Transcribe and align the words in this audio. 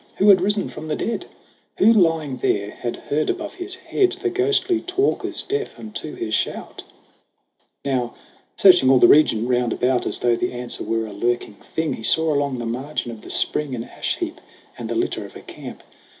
Who 0.15 0.29
had 0.29 0.41
risen 0.41 0.67
from 0.67 0.87
the 0.87 0.95
dead? 0.95 1.27
Who, 1.77 1.93
lying 1.93 2.37
there, 2.37 2.71
had 2.71 2.95
heard 2.95 3.29
above 3.29 3.53
his 3.53 3.75
head 3.75 4.13
The 4.13 4.31
ghostly 4.31 4.81
talkers 4.81 5.43
deaf 5.43 5.77
unto 5.77 6.15
his 6.15 6.33
shout? 6.33 6.81
Now 7.85 8.15
searching 8.57 8.89
all 8.89 8.97
the 8.97 9.07
region 9.07 9.47
round 9.47 9.73
about, 9.73 10.07
As 10.07 10.17
though 10.17 10.35
the 10.35 10.53
answer 10.53 10.83
were 10.83 11.05
a 11.05 11.13
lurking 11.13 11.53
thing, 11.75 11.93
He 11.93 12.01
saw 12.01 12.33
along 12.33 12.57
the 12.57 12.65
margin 12.65 13.11
of 13.11 13.21
the 13.21 13.29
spring 13.29 13.75
An 13.75 13.83
ash 13.83 14.17
heap 14.17 14.41
and 14.75 14.89
the 14.89 14.95
litter 14.95 15.23
of 15.23 15.35
a 15.35 15.41
camp. 15.41 15.83